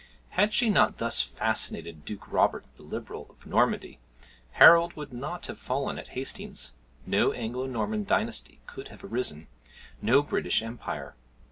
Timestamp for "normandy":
3.45-3.99